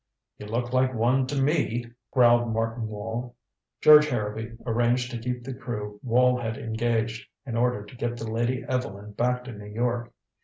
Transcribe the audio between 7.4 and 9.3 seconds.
in order to get the Lady Evelyn